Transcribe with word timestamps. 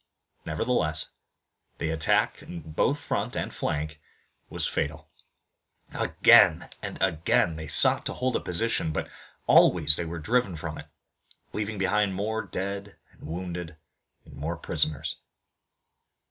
Nevertheless 0.47 1.11
the 1.77 1.91
attack 1.91 2.41
in 2.41 2.61
both 2.61 2.97
front 2.99 3.35
and 3.35 3.53
flank 3.53 3.99
was 4.49 4.67
fatal. 4.67 5.07
Again 5.93 6.67
and 6.81 6.99
again 7.03 7.55
they 7.55 7.67
sought 7.67 8.03
to 8.07 8.13
hold 8.13 8.35
a 8.35 8.39
position, 8.39 8.91
but 8.91 9.07
always 9.45 9.95
they 9.97 10.05
were 10.05 10.17
driven 10.17 10.55
from 10.55 10.79
it, 10.79 10.87
leaving 11.53 11.77
behind 11.77 12.15
more 12.15 12.41
dead 12.41 12.95
and 13.11 13.21
wounded 13.27 13.77
and 14.25 14.33
more 14.35 14.57
prisoners. 14.57 15.17